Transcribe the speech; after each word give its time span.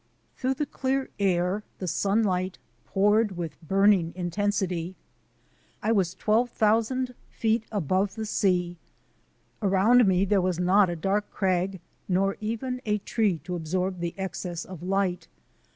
Through 0.35 0.55
the 0.55 0.65
clear 0.65 1.09
air 1.19 1.63
the 1.77 1.87
sunlight 1.87 2.57
poured 2.85 3.37
with 3.37 3.61
burning 3.61 4.13
intensity. 4.15 4.95
I 5.83 5.91
was 5.91 6.15
12,000 6.15 7.13
feet 7.29 7.65
above 7.71 8.15
the 8.15 8.25
sea. 8.25 8.77
Around 9.61 10.07
me 10.07 10.25
there 10.25 10.41
was 10.41 10.57
not 10.57 10.89
a 10.89 10.95
dark 10.95 11.29
crag 11.29 11.79
nor 12.09 12.35
even 12.39 12.81
a 12.83 12.97
tree 12.97 13.41
to 13.43 13.55
absorb 13.55 13.99
the 13.99 14.15
excess 14.17 14.65
of 14.65 14.81
light. 14.81 15.27